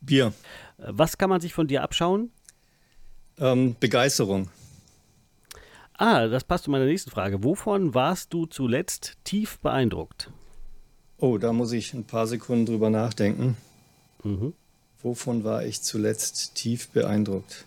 Bier. 0.00 0.32
Was 0.78 1.18
kann 1.18 1.30
man 1.30 1.40
sich 1.40 1.54
von 1.54 1.68
dir 1.68 1.82
abschauen? 1.82 2.32
Ähm, 3.38 3.76
Begeisterung. 3.78 4.50
Ah, 5.96 6.26
das 6.26 6.42
passt 6.42 6.64
zu 6.64 6.72
meiner 6.72 6.86
nächsten 6.86 7.12
Frage. 7.12 7.44
Wovon 7.44 7.94
warst 7.94 8.34
du 8.34 8.46
zuletzt 8.46 9.18
tief 9.22 9.60
beeindruckt? 9.60 10.30
Oh, 11.18 11.38
da 11.38 11.52
muss 11.52 11.70
ich 11.70 11.94
ein 11.94 12.04
paar 12.04 12.26
Sekunden 12.26 12.66
drüber 12.66 12.90
nachdenken. 12.90 13.56
Mhm. 14.24 14.54
Wovon 15.04 15.44
war 15.44 15.64
ich 15.64 15.82
zuletzt 15.82 16.56
tief 16.56 16.88
beeindruckt? 16.88 17.64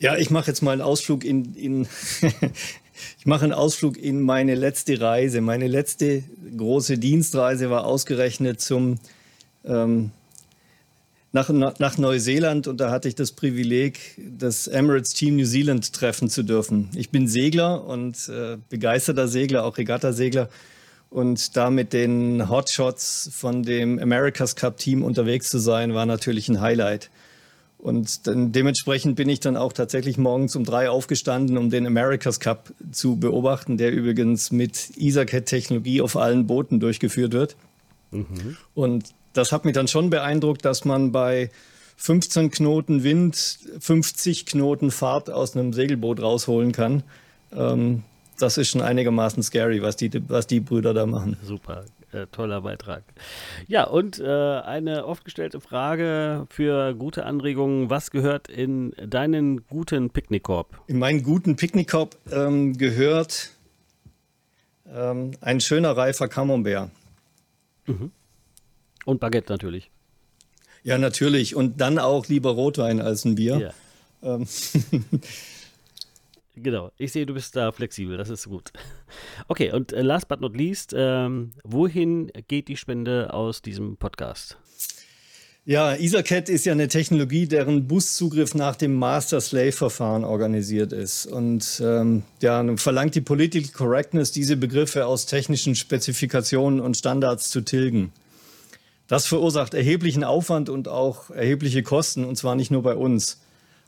Ja, 0.00 0.16
ich 0.16 0.30
mache 0.30 0.48
jetzt 0.48 0.62
mal 0.62 0.72
einen 0.72 0.80
Ausflug 0.80 1.24
in, 1.24 1.54
in 1.54 1.86
Ich 3.18 3.26
mache 3.26 3.44
einen 3.44 3.52
Ausflug 3.52 3.96
in 3.96 4.20
meine 4.22 4.54
letzte 4.54 5.00
Reise. 5.00 5.40
Meine 5.40 5.68
letzte 5.68 6.22
große 6.56 6.98
Dienstreise 6.98 7.70
war 7.70 7.84
ausgerechnet 7.84 8.60
zum 8.60 8.98
ähm, 9.64 10.10
nach, 11.32 11.50
nach 11.50 11.98
Neuseeland 11.98 12.68
und 12.68 12.80
da 12.80 12.90
hatte 12.90 13.08
ich 13.08 13.16
das 13.16 13.32
Privileg, 13.32 14.20
das 14.38 14.68
Emirates 14.68 15.14
Team 15.14 15.36
New 15.36 15.46
Zealand 15.46 15.92
treffen 15.92 16.30
zu 16.30 16.44
dürfen. 16.44 16.88
Ich 16.94 17.10
bin 17.10 17.26
Segler 17.26 17.84
und 17.84 18.28
äh, 18.28 18.56
begeisterter 18.68 19.26
Segler, 19.26 19.64
auch 19.64 19.76
Regattasegler 19.76 20.48
und 21.14 21.56
da 21.56 21.70
mit 21.70 21.92
den 21.92 22.48
Hotshots 22.50 23.30
von 23.32 23.62
dem 23.62 24.00
America's 24.00 24.56
Cup 24.56 24.78
Team 24.78 25.04
unterwegs 25.04 25.48
zu 25.48 25.58
sein, 25.58 25.94
war 25.94 26.06
natürlich 26.06 26.48
ein 26.48 26.60
Highlight. 26.60 27.08
Und 27.78 28.26
dann, 28.26 28.50
dementsprechend 28.50 29.14
bin 29.14 29.28
ich 29.28 29.38
dann 29.38 29.56
auch 29.56 29.72
tatsächlich 29.72 30.18
morgens 30.18 30.56
um 30.56 30.64
drei 30.64 30.90
aufgestanden, 30.90 31.56
um 31.56 31.70
den 31.70 31.86
America's 31.86 32.40
Cup 32.40 32.72
zu 32.90 33.14
beobachten, 33.14 33.78
der 33.78 33.92
übrigens 33.92 34.50
mit 34.50 34.90
EtherCAT-Technologie 34.96 36.00
auf 36.00 36.16
allen 36.16 36.48
Booten 36.48 36.80
durchgeführt 36.80 37.32
wird. 37.32 37.54
Mhm. 38.10 38.56
Und 38.74 39.14
das 39.34 39.52
hat 39.52 39.64
mich 39.64 39.74
dann 39.74 39.86
schon 39.86 40.10
beeindruckt, 40.10 40.64
dass 40.64 40.84
man 40.84 41.12
bei 41.12 41.48
15 41.96 42.50
Knoten 42.50 43.04
Wind 43.04 43.60
50 43.78 44.46
Knoten 44.46 44.90
Fahrt 44.90 45.30
aus 45.30 45.54
einem 45.54 45.72
Segelboot 45.74 46.20
rausholen 46.20 46.72
kann. 46.72 47.04
Ähm, 47.54 48.02
das 48.38 48.58
ist 48.58 48.68
schon 48.68 48.80
einigermaßen 48.80 49.42
scary, 49.42 49.82
was 49.82 49.96
die, 49.96 50.10
was 50.28 50.46
die 50.46 50.60
Brüder 50.60 50.94
da 50.94 51.06
machen. 51.06 51.36
Super, 51.42 51.84
äh, 52.12 52.26
toller 52.26 52.60
Beitrag. 52.62 53.02
Ja, 53.66 53.84
und 53.84 54.18
äh, 54.18 54.24
eine 54.24 55.06
oft 55.06 55.24
gestellte 55.24 55.60
Frage 55.60 56.46
für 56.50 56.94
gute 56.94 57.26
Anregungen. 57.26 57.90
Was 57.90 58.10
gehört 58.10 58.48
in 58.48 58.92
deinen 59.06 59.66
guten 59.66 60.10
Picknickkorb? 60.10 60.80
In 60.86 60.98
meinen 60.98 61.22
guten 61.22 61.56
Picknickkorb 61.56 62.16
ähm, 62.30 62.76
gehört 62.76 63.50
ähm, 64.92 65.32
ein 65.40 65.60
schöner 65.60 65.96
reifer 65.96 66.28
Camembert. 66.28 66.90
Mhm. 67.86 68.10
Und 69.04 69.20
Baguette 69.20 69.52
natürlich. 69.52 69.90
Ja, 70.82 70.98
natürlich. 70.98 71.56
Und 71.56 71.80
dann 71.80 71.98
auch 71.98 72.26
lieber 72.28 72.50
Rotwein 72.50 73.00
als 73.00 73.24
ein 73.24 73.34
Bier. 73.34 73.72
Ja. 74.22 74.34
Ähm. 74.36 74.46
genau. 76.54 76.90
Ich 76.96 77.12
sehe, 77.12 77.26
du 77.26 77.34
bist 77.34 77.56
da 77.56 77.72
flexibel. 77.72 78.16
Das 78.16 78.30
ist 78.30 78.48
gut. 78.48 78.72
Okay, 79.46 79.72
und 79.72 79.92
äh, 79.92 80.02
last 80.02 80.26
but 80.28 80.40
not 80.40 80.56
least, 80.56 80.94
ähm, 80.96 81.52
wohin 81.62 82.32
geht 82.48 82.68
die 82.68 82.76
Spende 82.76 83.32
aus 83.32 83.62
diesem 83.62 83.96
Podcast? 83.96 84.58
Ja, 85.66 85.94
EtherCAT 85.94 86.50
ist 86.50 86.66
ja 86.66 86.72
eine 86.72 86.88
Technologie, 86.88 87.46
deren 87.46 87.88
Buszugriff 87.88 88.54
nach 88.54 88.76
dem 88.76 88.94
Master-Slave-Verfahren 88.94 90.22
organisiert 90.22 90.92
ist. 90.92 91.24
Und 91.24 91.80
ähm, 91.82 92.22
ja, 92.42 92.76
verlangt 92.76 93.14
die 93.14 93.22
Political 93.22 93.70
Correctness, 93.72 94.30
diese 94.30 94.58
Begriffe 94.58 95.06
aus 95.06 95.24
technischen 95.24 95.74
Spezifikationen 95.74 96.80
und 96.80 96.98
Standards 96.98 97.48
zu 97.48 97.62
tilgen. 97.62 98.12
Das 99.06 99.26
verursacht 99.26 99.72
erheblichen 99.72 100.22
Aufwand 100.22 100.68
und 100.68 100.86
auch 100.86 101.30
erhebliche 101.30 101.82
Kosten, 101.82 102.26
und 102.26 102.36
zwar 102.36 102.56
nicht 102.56 102.70
nur 102.70 102.82
bei 102.82 102.94
uns. 102.94 103.40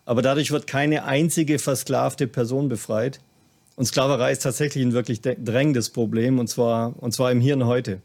Aber 0.07 0.23
dadurch 0.23 0.53
wird 0.53 0.67
keine 0.67 1.05
einzige 1.05 1.59
versklavte 1.59 2.27
Person 2.27 2.71
befreit. 2.71 3.21
Und 3.75 3.85
Sklaverei 3.85 4.33
ist 4.33 4.43
tatsächlich 4.43 4.83
ein 4.83 4.95
wirklich 4.95 5.21
drängendes 5.21 5.91
Problem, 5.91 6.39
und 6.39 6.49
zwar, 6.49 6.95
und 7.03 7.13
zwar 7.13 7.31
im 7.31 7.41
Hier 7.41 7.57
und 7.57 7.67
Heute. 7.67 8.01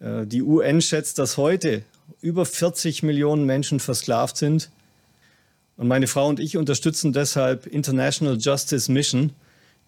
Äh, 0.00 0.26
die 0.26 0.42
UN 0.42 0.80
schätzt, 0.80 1.18
dass 1.20 1.36
heute 1.36 1.82
über 2.20 2.44
40 2.44 3.02
Millionen 3.02 3.44
Menschen 3.44 3.78
versklavt 3.78 4.36
sind. 4.36 4.70
Und 5.76 5.86
meine 5.86 6.06
Frau 6.06 6.26
und 6.26 6.40
ich 6.40 6.56
unterstützen 6.56 7.12
deshalb 7.12 7.66
International 7.66 8.38
Justice 8.38 8.90
Mission, 8.90 9.32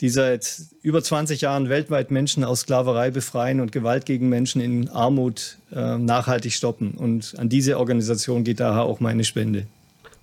die 0.01 0.11
seit 0.11 0.61
über 0.83 1.03
20 1.03 1.41
Jahren 1.41 1.69
weltweit 1.69 2.11
Menschen 2.11 2.45
aus 2.45 2.61
Sklaverei 2.61 3.11
befreien 3.11 3.61
und 3.61 3.73
Gewalt 3.73 4.05
gegen 4.05 4.29
Menschen 4.29 4.61
in 4.61 4.89
Armut 4.91 5.59
äh, 5.73 5.97
nachhaltig 5.97 6.53
stoppen. 6.53 6.93
Und 6.93 7.35
an 7.39 7.49
diese 7.49 7.79
Organisation 7.79 8.45
geht 8.45 8.61
daher 8.61 8.85
auch 8.85 9.01
meine 9.01 9.25
Spende. 9.25 9.67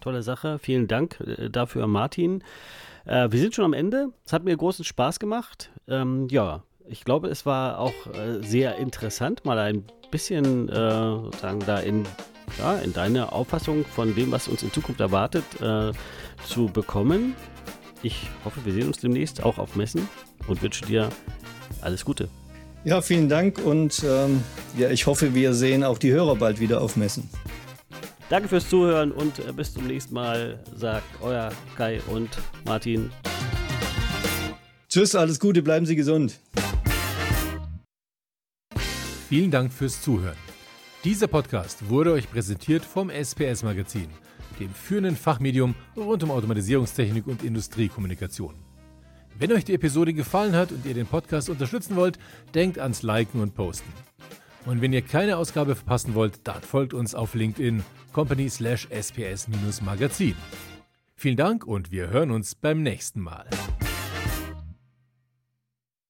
Tolle 0.05 0.21
Sache. 0.21 0.59
Vielen 0.59 0.87
Dank 0.87 1.19
äh, 1.21 1.49
dafür, 1.49 1.87
Martin. 1.87 2.43
Äh, 3.05 3.31
wir 3.31 3.39
sind 3.39 3.55
schon 3.55 3.65
am 3.65 3.73
Ende. 3.73 4.09
Es 4.23 4.33
hat 4.33 4.43
mir 4.43 4.55
großen 4.55 4.85
Spaß 4.85 5.17
gemacht. 5.17 5.71
Ähm, 5.87 6.27
ja, 6.29 6.61
ich 6.87 7.03
glaube, 7.03 7.27
es 7.29 7.47
war 7.47 7.79
auch 7.79 8.05
äh, 8.13 8.39
sehr 8.43 8.75
interessant, 8.75 9.45
mal 9.45 9.57
ein 9.57 9.83
bisschen 10.11 10.69
äh, 10.69 10.73
sozusagen 10.73 11.59
da 11.61 11.79
in 11.79 12.03
ja, 12.59 12.75
in 12.75 12.93
deine 12.93 13.31
Auffassung 13.31 13.83
von 13.83 14.13
dem, 14.13 14.31
was 14.31 14.47
uns 14.47 14.61
in 14.61 14.71
Zukunft 14.71 15.01
erwartet, 15.01 15.43
äh, 15.59 15.91
zu 16.45 16.67
bekommen. 16.67 17.35
Ich 18.03 18.29
hoffe, 18.45 18.63
wir 18.63 18.73
sehen 18.73 18.85
uns 18.85 18.99
demnächst 18.99 19.43
auch 19.43 19.57
auf 19.57 19.75
Messen 19.75 20.07
und 20.47 20.61
wünsche 20.61 20.85
dir 20.85 21.09
alles 21.81 22.05
Gute. 22.05 22.29
Ja, 22.83 23.01
vielen 23.01 23.27
Dank 23.27 23.57
und 23.65 24.03
ähm, 24.07 24.43
ja, 24.77 24.91
ich 24.91 25.07
hoffe, 25.07 25.33
wir 25.33 25.55
sehen 25.55 25.83
auch 25.83 25.97
die 25.97 26.11
Hörer 26.11 26.35
bald 26.35 26.59
wieder 26.59 26.81
auf 26.81 26.95
Messen. 26.95 27.27
Danke 28.29 28.47
fürs 28.47 28.69
Zuhören 28.69 29.11
und 29.11 29.39
äh, 29.39 29.51
bis 29.51 29.73
zum 29.73 29.87
nächsten 29.87 30.13
Mal, 30.13 30.63
sagt 30.75 31.21
euer 31.21 31.51
Kai 31.77 32.01
und 32.07 32.29
Martin. 32.65 33.11
Tschüss, 34.89 35.15
alles 35.15 35.39
Gute, 35.39 35.61
bleiben 35.61 35.85
Sie 35.85 35.95
gesund. 35.95 36.39
Vielen 39.29 39.51
Dank 39.51 39.73
fürs 39.73 40.01
Zuhören. 40.01 40.37
Dieser 41.03 41.27
Podcast 41.27 41.89
wurde 41.89 42.13
euch 42.13 42.29
präsentiert 42.29 42.83
vom 42.83 43.09
SPS 43.09 43.63
Magazin 43.63 44.09
dem 44.59 44.73
führenden 44.73 45.15
Fachmedium 45.15 45.75
rund 45.95 46.23
um 46.23 46.31
Automatisierungstechnik 46.31 47.27
und 47.27 47.43
Industriekommunikation. 47.43 48.55
Wenn 49.37 49.51
euch 49.51 49.65
die 49.65 49.73
Episode 49.73 50.13
gefallen 50.13 50.55
hat 50.55 50.71
und 50.71 50.85
ihr 50.85 50.93
den 50.93 51.07
Podcast 51.07 51.49
unterstützen 51.49 51.95
wollt, 51.95 52.17
denkt 52.53 52.79
ans 52.79 53.03
Liken 53.03 53.41
und 53.41 53.53
Posten. 53.53 53.91
Und 54.65 54.81
wenn 54.81 54.93
ihr 54.93 55.01
keine 55.03 55.37
Ausgabe 55.37 55.75
verpassen 55.75 56.15
wollt, 56.15 56.39
dann 56.47 56.61
folgt 56.61 56.93
uns 56.93 57.13
auf 57.13 57.35
LinkedIn 57.35 57.83
company 58.13 58.47
sps-magazin. 58.47 60.35
Vielen 61.15 61.37
Dank 61.37 61.65
und 61.65 61.91
wir 61.91 62.09
hören 62.09 62.31
uns 62.31 62.55
beim 62.55 62.81
nächsten 62.81 63.21
Mal. 63.21 63.45